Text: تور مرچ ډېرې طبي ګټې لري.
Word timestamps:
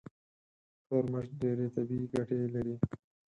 تور 0.85 1.03
مرچ 1.11 1.29
ډېرې 1.41 1.67
طبي 1.75 1.99
ګټې 2.13 2.39
لري. 2.53 2.75